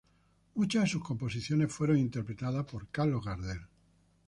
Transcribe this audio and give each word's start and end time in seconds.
Muchas 0.55 0.81
de 0.85 0.89
sus 0.89 1.03
composiciones 1.03 1.71
fueron 1.71 1.99
interpretadas 1.99 2.65
por 2.65 2.87
Carlos 2.87 3.23
Gardel. 3.23 3.67